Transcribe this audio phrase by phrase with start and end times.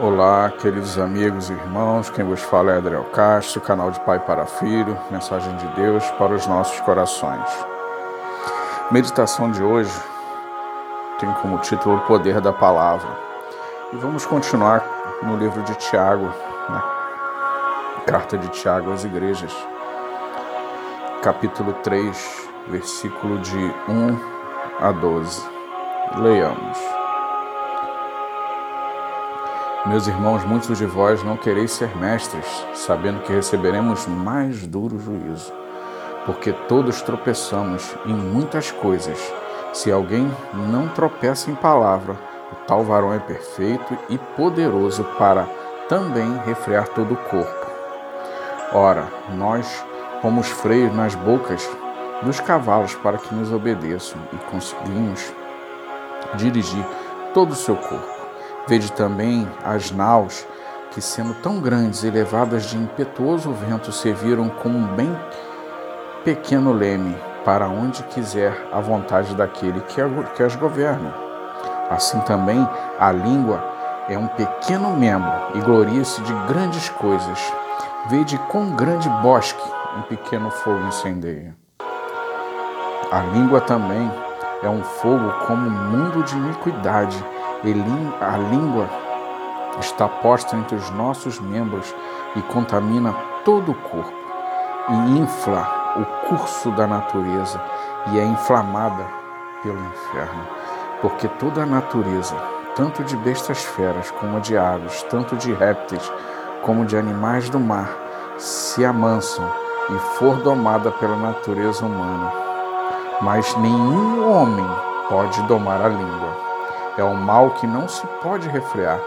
[0.00, 4.46] Olá, queridos amigos e irmãos, quem vos fala é Adriel Castro, canal de Pai para
[4.46, 7.44] Filho, mensagem de Deus para os nossos corações.
[8.92, 9.90] Meditação de hoje
[11.18, 13.10] tem como título O Poder da Palavra.
[13.92, 14.84] E vamos continuar
[15.20, 16.32] no livro de Tiago,
[16.68, 16.84] na
[18.06, 19.52] carta de Tiago às igrejas,
[21.24, 24.20] capítulo 3, versículo de 1
[24.80, 25.42] a 12.
[26.18, 26.97] Leiamos.
[29.88, 32.44] Meus irmãos, muitos de vós não quereis ser mestres,
[32.74, 35.50] sabendo que receberemos mais duro juízo.
[36.26, 39.18] Porque todos tropeçamos em muitas coisas.
[39.72, 40.30] Se alguém
[40.70, 42.18] não tropeça em palavra,
[42.52, 45.48] o tal varão é perfeito e poderoso para
[45.88, 47.66] também refrear todo o corpo.
[48.74, 49.82] Ora, nós
[50.20, 51.66] pomos freios nas bocas
[52.22, 55.32] dos cavalos para que nos obedeçam e conseguimos
[56.34, 56.84] dirigir
[57.32, 58.17] todo o seu corpo.
[58.68, 60.46] Vede também as naus
[60.90, 65.18] que, sendo tão grandes e levadas de impetuoso vento, serviram como um bem
[66.22, 71.14] pequeno leme para onde quiser a vontade daquele que as governa.
[71.88, 72.68] Assim também
[73.00, 73.64] a língua
[74.06, 77.40] é um pequeno membro e gloria-se de grandes coisas.
[78.10, 79.62] Vede com grande bosque
[79.96, 81.56] um pequeno fogo incendeia.
[83.10, 84.10] A língua também
[84.62, 87.16] é um fogo como um mundo de iniquidade
[88.20, 88.88] a língua
[89.80, 91.92] está posta entre os nossos membros
[92.36, 93.12] e contamina
[93.44, 94.12] todo o corpo
[94.88, 97.60] e infla o curso da natureza
[98.12, 99.04] e é inflamada
[99.62, 100.46] pelo inferno.
[101.00, 102.36] Porque toda a natureza,
[102.76, 106.12] tanto de bestas feras como de aves, tanto de répteis
[106.62, 107.90] como de animais do mar,
[108.38, 109.50] se amansam
[109.90, 112.32] e for domada pela natureza humana.
[113.20, 114.66] Mas nenhum homem
[115.08, 116.27] pode domar a língua
[116.98, 118.98] é um mal que não se pode refrear.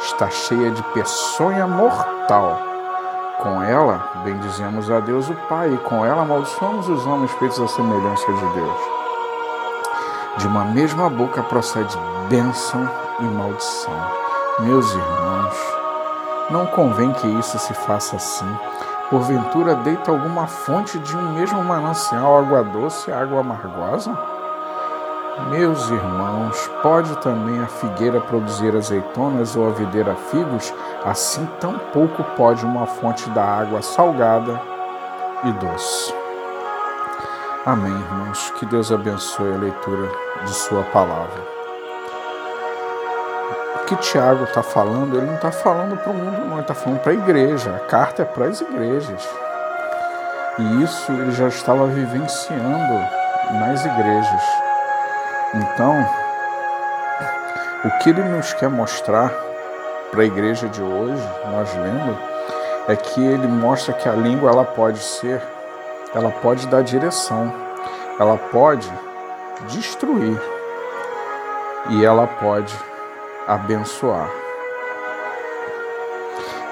[0.00, 2.60] Está cheia de peçonha mortal.
[3.38, 7.68] Com ela, bendizemos a Deus o Pai, e com ela amaldiçoamos os homens feitos à
[7.68, 8.80] semelhança de Deus.
[10.38, 11.96] De uma mesma boca procede
[12.28, 12.88] bênção
[13.20, 13.94] e maldição.
[14.58, 15.54] Meus irmãos,
[16.50, 18.58] não convém que isso se faça assim.
[19.08, 24.35] Porventura deita alguma fonte de um mesmo manancial água doce e água amargosa?
[25.44, 30.72] Meus irmãos, pode também a figueira produzir azeitonas ou a videira figos?
[31.04, 34.58] Assim tampouco pode uma fonte da água salgada
[35.44, 36.14] e doce.
[37.66, 38.50] Amém, irmãos.
[38.58, 40.10] Que Deus abençoe a leitura
[40.42, 41.42] de Sua palavra.
[43.74, 46.74] O que Tiago está falando, ele não está falando para o mundo, não, ele está
[46.74, 47.76] falando para a igreja.
[47.76, 49.28] A carta é para as igrejas.
[50.58, 53.04] E isso ele já estava vivenciando
[53.60, 54.65] nas igrejas.
[55.54, 55.94] Então,
[57.84, 59.32] o que ele nos quer mostrar
[60.10, 62.18] para a igreja de hoje, nós lendo,
[62.88, 65.40] é que ele mostra que a língua ela pode ser,
[66.14, 67.52] ela pode dar direção,
[68.18, 68.90] ela pode
[69.68, 70.40] destruir
[71.90, 72.74] e ela pode
[73.46, 74.28] abençoar.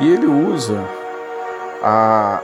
[0.00, 0.82] E ele usa
[1.82, 2.40] a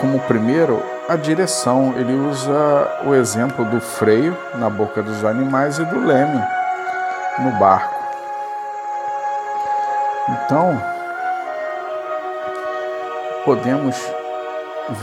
[0.00, 1.94] como primeiro a direção.
[1.96, 6.40] Ele usa o exemplo do freio na boca dos animais e do leme
[7.40, 8.02] no barco.
[10.28, 10.80] Então,
[13.44, 13.96] podemos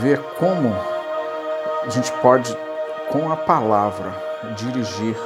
[0.00, 0.74] ver como
[1.84, 2.56] a gente pode,
[3.10, 4.12] com a palavra,
[4.56, 5.16] dirigir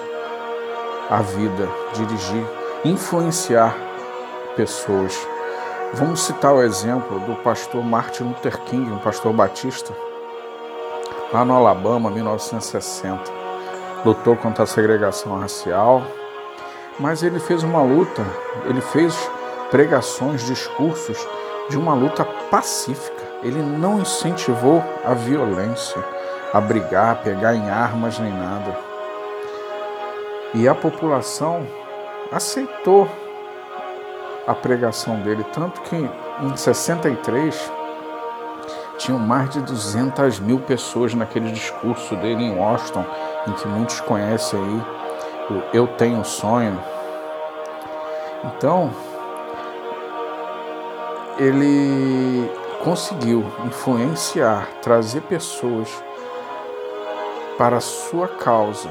[1.11, 2.47] a vida, dirigir,
[2.85, 3.75] influenciar
[4.57, 5.17] pessoas.
[5.95, 9.95] Vamos citar o exemplo do pastor Martin Luther King, um pastor batista,
[11.35, 13.21] lá no Alabama, 1960.
[14.05, 16.01] Lutou contra a segregação racial,
[17.01, 18.25] mas ele fez uma luta,
[18.67, 19.29] ele fez
[19.69, 21.19] pregações, discursos
[21.69, 23.25] de uma luta pacífica.
[23.43, 26.03] Ele não incentivou a violência,
[26.53, 28.79] a brigar, a pegar em armas nem nada.
[30.55, 31.67] E a população
[32.31, 33.09] aceitou
[34.47, 37.73] a pregação dele, tanto que em 63
[38.99, 43.05] tinham mais de 200 mil pessoas naquele discurso dele em Washington,
[43.47, 46.79] em que muitos conhecem aí o Eu Tenho Sonho.
[48.45, 48.91] Então,
[51.39, 52.51] ele
[52.83, 55.89] conseguiu influenciar, trazer pessoas
[57.57, 58.89] para a sua causa,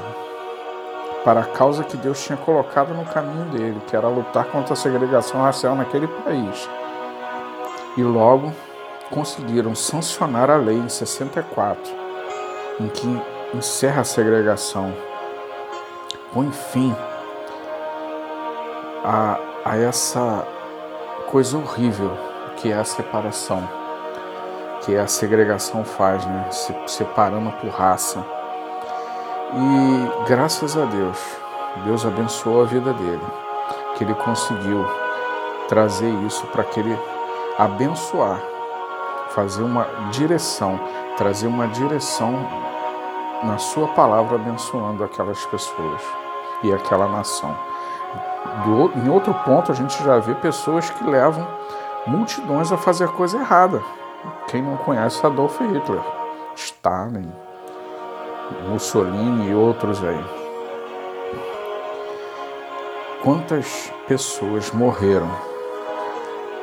[1.24, 4.76] para a causa que Deus tinha colocado no caminho dele, que era lutar contra a
[4.76, 6.68] segregação racial naquele país.
[7.96, 8.52] E logo
[9.14, 11.80] conseguiram sancionar a lei em 64,
[12.80, 13.22] em que
[13.54, 14.92] encerra a segregação,
[16.32, 16.94] põe fim
[19.04, 20.46] à a essa
[21.30, 22.12] coisa horrível
[22.58, 23.66] que é a separação,
[24.82, 26.48] que a segregação faz, né?
[26.50, 28.24] Se separando por raça.
[29.54, 31.18] E graças a Deus,
[31.84, 33.24] Deus abençoou a vida dele,
[33.96, 34.84] que ele conseguiu
[35.68, 36.98] trazer isso para que ele
[37.58, 38.42] abençoar,
[39.34, 40.78] fazer uma direção,
[41.16, 42.32] trazer uma direção
[43.42, 46.00] na sua palavra abençoando aquelas pessoas
[46.62, 47.54] e aquela nação.
[48.64, 51.46] Do, em outro ponto, a gente já vê pessoas que levam
[52.06, 53.82] multidões a fazer coisa errada.
[54.46, 56.00] Quem não conhece Adolf Hitler,
[56.54, 57.30] Stalin,
[58.68, 60.24] Mussolini e outros aí.
[63.22, 65.53] Quantas pessoas morreram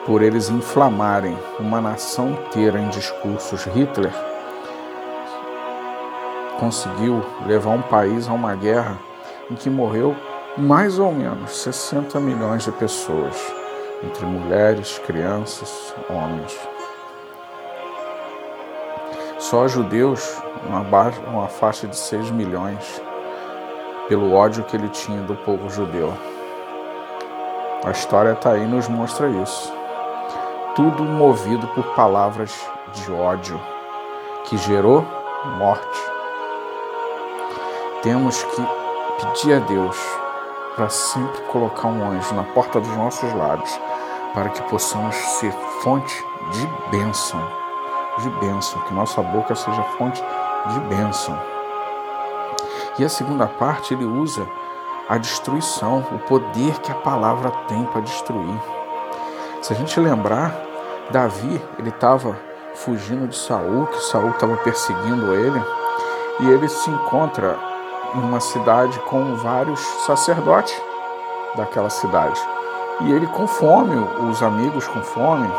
[0.05, 3.65] por eles inflamarem uma nação inteira em discursos?
[3.65, 4.11] Hitler
[6.59, 8.97] conseguiu levar um país a uma guerra
[9.49, 10.15] em que morreu
[10.57, 13.35] mais ou menos 60 milhões de pessoas,
[14.03, 16.57] entre mulheres, crianças, homens.
[19.39, 20.37] Só judeus,
[20.67, 20.81] uma,
[21.27, 23.01] uma faixa de 6 milhões,
[24.07, 26.13] pelo ódio que ele tinha do povo judeu.
[27.83, 29.80] A história está aí e nos mostra isso.
[30.81, 33.61] Tudo movido por palavras de ódio,
[34.45, 35.05] que gerou
[35.59, 35.99] morte.
[38.01, 38.65] Temos que
[39.19, 39.95] pedir a Deus
[40.75, 43.79] para sempre colocar um anjo na porta dos nossos lares,
[44.33, 45.51] para que possamos ser
[45.83, 47.39] fonte de bênção,
[48.17, 50.19] de bênção, que nossa boca seja fonte
[50.65, 51.39] de bênção.
[52.97, 54.47] E a segunda parte ele usa
[55.07, 58.59] a destruição, o poder que a palavra tem para destruir.
[59.61, 60.70] Se a gente lembrar,
[61.11, 62.37] Davi, ele estava
[62.73, 65.61] fugindo de Saul, que Saul estava perseguindo ele,
[66.39, 67.59] e ele se encontra
[68.15, 70.73] numa cidade com vários sacerdotes
[71.55, 72.39] daquela cidade.
[73.01, 73.95] E ele com fome,
[74.29, 75.51] os amigos com fome.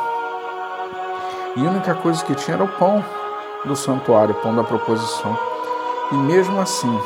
[1.57, 3.05] E a única coisa que tinha era o pão
[3.65, 5.39] do santuário, o pão da proposição.
[6.11, 6.99] E mesmo assim,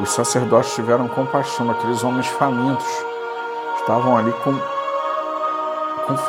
[0.00, 2.86] os sacerdotes tiveram compaixão, aqueles homens famintos
[3.78, 4.79] estavam ali com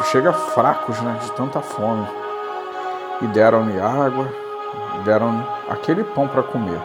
[0.05, 2.07] chega fracos né, de tanta fome.
[3.21, 4.27] E deram-lhe água,
[5.03, 6.81] deram aquele pão para comer.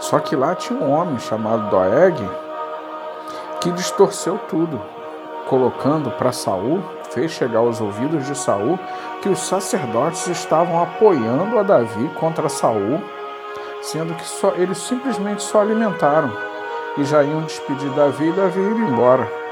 [0.00, 2.18] Só que lá tinha um homem chamado Doeg
[3.60, 4.78] que distorceu tudo,
[5.48, 8.78] colocando para Saul, fez chegar aos ouvidos de Saul
[9.22, 13.00] que os sacerdotes estavam apoiando a Davi contra Saul,
[13.80, 16.30] sendo que só, eles simplesmente só alimentaram
[16.98, 19.43] e já iam despedir Davi e Davi ir embora.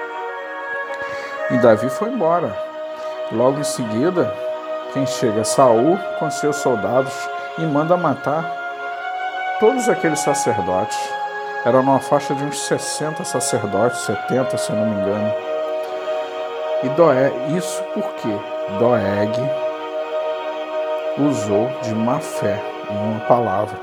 [1.53, 2.57] E Davi foi embora.
[3.31, 4.35] Logo em seguida,
[4.93, 7.13] quem chega Saul com seus soldados
[7.59, 8.45] e manda matar
[9.61, 10.99] todos aqueles sacerdotes,
[11.65, 15.33] eram uma faixa de uns 60 sacerdotes, 70 se eu não me engano.
[16.83, 18.29] E Doeg, isso porque
[18.81, 19.39] Doeg
[21.19, 22.61] usou de má fé
[22.91, 23.79] uma palavra.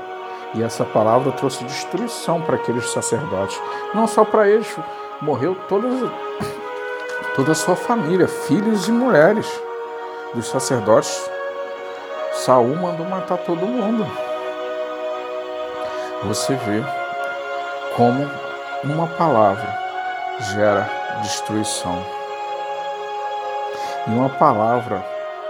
[0.54, 3.58] E essa palavra trouxe destruição para aqueles sacerdotes.
[3.94, 4.68] Não só para eles,
[5.22, 6.10] morreu todas,
[7.34, 9.46] toda a sua família, filhos e mulheres
[10.34, 11.30] dos sacerdotes.
[12.32, 14.06] Saul mandou matar todo mundo
[16.24, 16.82] você vê
[17.96, 18.28] como
[18.84, 19.74] uma palavra
[20.52, 20.88] gera
[21.22, 21.96] destruição.
[24.06, 25.04] E uma palavra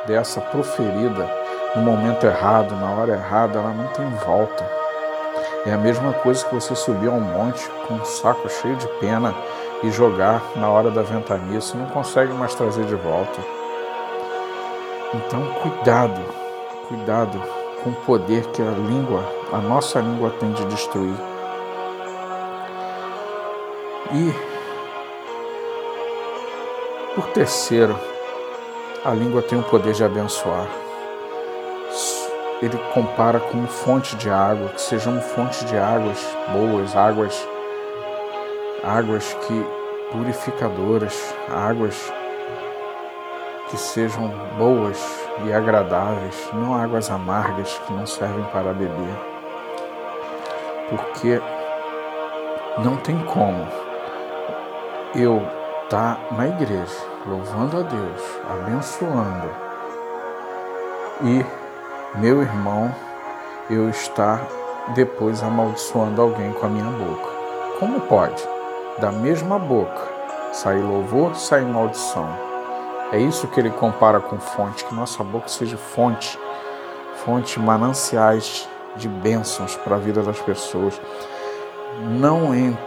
[0.07, 1.29] dessa proferida
[1.75, 4.65] no momento errado, na hora errada, ela não tem volta.
[5.67, 8.89] É a mesma coisa que você subir a um monte com um saco cheio de
[9.01, 9.35] pena
[9.83, 13.41] e jogar na hora da ventania, você não consegue mais trazer de volta.
[15.15, 16.21] Então, cuidado,
[16.89, 17.43] cuidado
[17.83, 21.17] com o poder que a língua, a nossa língua tem de destruir.
[24.13, 24.33] E,
[27.15, 27.99] por terceiro,
[29.05, 30.67] a língua tem o poder de abençoar.
[32.61, 36.19] Ele compara como fonte de água, que sejam fonte de águas
[36.53, 37.49] boas, águas,
[38.85, 39.67] águas que
[40.11, 42.13] purificadoras, águas
[43.69, 44.99] que sejam boas
[45.45, 49.17] e agradáveis, não águas amargas que não servem para beber.
[50.89, 51.41] Porque
[52.83, 53.67] não tem como
[55.15, 55.37] eu
[55.85, 56.97] estar tá na igreja,
[57.27, 59.71] louvando a Deus, abençoando,
[61.23, 61.45] e
[62.19, 62.95] meu irmão,
[63.69, 64.41] eu estar
[64.95, 67.29] depois amaldiçoando alguém com a minha boca.
[67.79, 68.60] Como pode?
[68.99, 70.09] Da mesma boca
[70.53, 72.29] sair louvor, sair maldição.
[73.13, 76.39] É isso que ele compara com fonte, que nossa boca seja fonte,
[77.25, 81.01] fonte, mananciais de bênçãos para a vida das pessoas.
[82.19, 82.79] Não entre,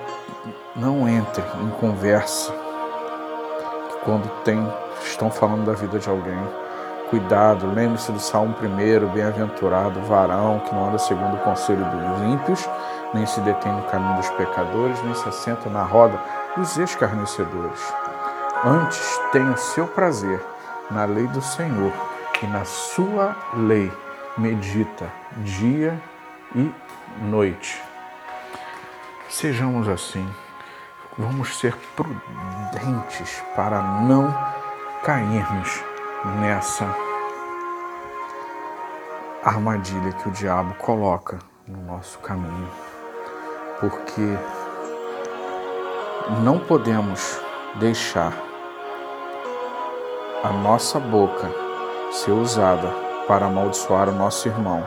[0.76, 2.54] não entre em conversa
[4.04, 4.66] quando tem,
[5.04, 6.40] estão falando da vida de alguém.
[7.10, 12.68] Cuidado, lembre-se do Salmo 1, bem-aventurado varão que não anda segundo o conselho dos ímpios,
[13.14, 16.20] nem se detém no caminho dos pecadores, nem se assenta na roda
[16.56, 17.82] dos escarnecedores.
[18.66, 20.42] Antes tem o seu prazer
[20.90, 21.92] na lei do Senhor
[22.42, 23.92] e na sua lei
[24.38, 26.02] medita dia
[26.56, 26.72] e
[27.22, 27.82] noite.
[29.30, 30.28] Sejamos assim.
[31.18, 34.34] Vamos ser prudentes para não
[35.04, 35.84] cairmos
[36.40, 36.86] nessa
[39.44, 42.93] armadilha que o diabo coloca no nosso caminho.
[43.80, 44.38] Porque
[46.42, 47.40] não podemos
[47.76, 48.34] deixar
[50.44, 51.50] a nossa boca
[52.12, 52.90] ser usada
[53.28, 54.84] para amaldiçoar o nosso irmão,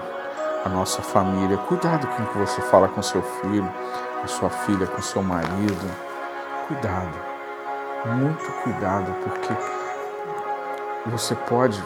[0.64, 1.56] a nossa família.
[1.56, 3.68] Cuidado com o que você fala com seu filho,
[4.20, 5.90] com sua filha, com seu marido.
[6.68, 7.14] Cuidado,
[8.06, 9.54] muito cuidado, porque
[11.06, 11.82] você pode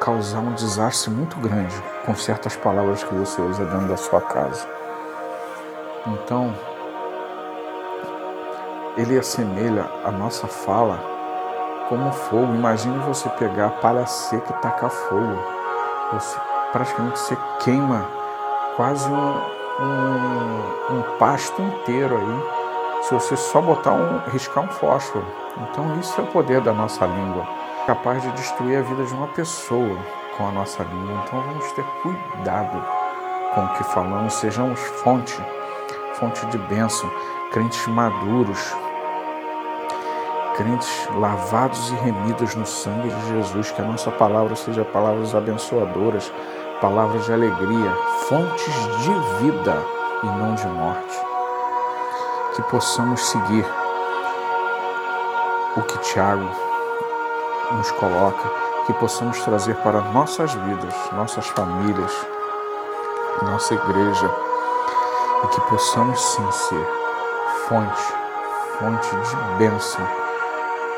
[0.00, 1.74] causar um desastre muito grande
[2.06, 4.79] com certas palavras que você usa dentro da sua casa.
[6.06, 6.54] Então,
[8.96, 10.98] ele assemelha a nossa fala
[11.88, 12.54] como fogo.
[12.54, 15.38] Imagine você pegar palha seca e tacar fogo.
[16.12, 16.38] Você
[16.72, 18.06] praticamente você queima
[18.76, 19.34] quase um,
[19.82, 23.02] um, um pasto inteiro aí.
[23.02, 25.24] Se você só botar um, riscar um fósforo.
[25.56, 27.46] Então isso é o poder da nossa língua,
[27.86, 29.96] capaz de destruir a vida de uma pessoa
[30.36, 31.22] com a nossa língua.
[31.24, 32.82] Então vamos ter cuidado
[33.54, 35.42] com o que falamos, sejamos fonte,
[36.20, 37.10] fonte de bênção,
[37.50, 38.76] crentes maduros,
[40.54, 46.30] crentes lavados e remidos no sangue de Jesus, que a nossa palavra seja palavras abençoadoras,
[46.78, 47.90] palavras de alegria,
[48.28, 49.82] fontes de vida
[50.22, 51.18] e não de morte.
[52.54, 53.64] Que possamos seguir
[55.76, 56.50] o que Tiago
[57.72, 58.50] nos coloca,
[58.86, 62.12] que possamos trazer para nossas vidas, nossas famílias,
[63.42, 64.49] nossa igreja,
[65.44, 66.86] e que possamos sim ser
[67.68, 68.02] fonte,
[68.78, 70.06] fonte de bênção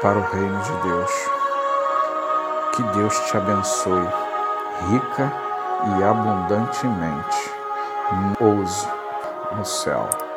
[0.00, 1.10] para o reino de Deus.
[2.74, 4.08] Que Deus te abençoe
[4.90, 5.32] rica
[5.98, 7.52] e abundantemente.
[8.40, 8.88] Ouse
[9.56, 10.31] no céu.